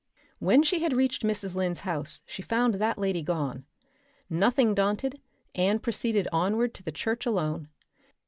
[0.39, 1.53] When she had reached Mrs.
[1.53, 3.65] Lynde's house she found that lady gone.
[4.31, 5.21] Nothing daunted,
[5.53, 7.69] Anne proceeded onward to the church alone.